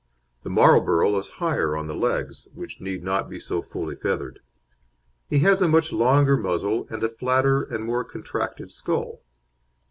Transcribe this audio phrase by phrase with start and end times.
[0.41, 4.39] The Marlborough is higher on the legs, which need not be so fully feathered.
[5.29, 9.21] He has a much longer muzzle and a flatter and more contracted skull.